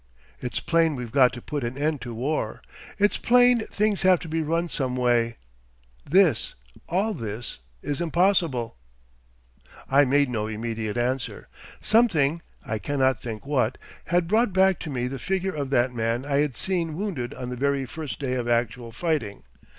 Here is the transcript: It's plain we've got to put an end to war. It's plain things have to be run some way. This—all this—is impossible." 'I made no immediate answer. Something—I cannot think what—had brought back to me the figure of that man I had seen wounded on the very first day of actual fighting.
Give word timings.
It's 0.41 0.59
plain 0.59 0.95
we've 0.95 1.11
got 1.11 1.31
to 1.33 1.43
put 1.43 1.63
an 1.63 1.77
end 1.77 2.01
to 2.01 2.15
war. 2.15 2.63
It's 2.97 3.19
plain 3.19 3.59
things 3.67 4.01
have 4.01 4.17
to 4.21 4.27
be 4.27 4.41
run 4.41 4.67
some 4.67 4.95
way. 4.95 5.37
This—all 6.09 7.13
this—is 7.13 8.01
impossible." 8.01 8.77
'I 9.91 10.05
made 10.05 10.27
no 10.27 10.47
immediate 10.47 10.97
answer. 10.97 11.47
Something—I 11.81 12.79
cannot 12.79 13.21
think 13.21 13.45
what—had 13.45 14.27
brought 14.27 14.53
back 14.53 14.79
to 14.79 14.89
me 14.89 15.05
the 15.05 15.19
figure 15.19 15.53
of 15.53 15.69
that 15.69 15.93
man 15.93 16.25
I 16.25 16.39
had 16.39 16.57
seen 16.57 16.97
wounded 16.97 17.35
on 17.35 17.49
the 17.49 17.55
very 17.55 17.85
first 17.85 18.17
day 18.19 18.33
of 18.33 18.47
actual 18.47 18.91
fighting. 18.91 19.43